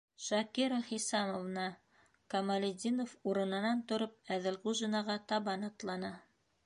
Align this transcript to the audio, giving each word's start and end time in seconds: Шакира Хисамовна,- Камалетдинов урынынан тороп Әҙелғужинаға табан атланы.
Шакира 0.25 0.79
Хисамовна,- 0.87 1.67
Камалетдинов 2.33 3.13
урынынан 3.33 3.85
тороп 3.93 4.35
Әҙелғужинаға 4.39 5.19
табан 5.33 5.69
атланы. 5.73 6.13